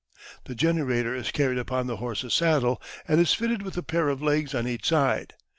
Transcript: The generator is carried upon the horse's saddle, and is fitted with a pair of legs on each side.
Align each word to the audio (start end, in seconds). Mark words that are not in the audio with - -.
The 0.45 0.55
generator 0.55 1.13
is 1.13 1.29
carried 1.29 1.59
upon 1.59 1.85
the 1.85 1.97
horse's 1.97 2.33
saddle, 2.33 2.81
and 3.07 3.21
is 3.21 3.35
fitted 3.35 3.61
with 3.61 3.77
a 3.77 3.83
pair 3.83 4.09
of 4.09 4.19
legs 4.23 4.55
on 4.55 4.67
each 4.67 4.87
side. 4.87 5.35